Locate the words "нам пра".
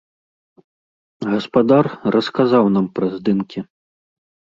2.79-3.11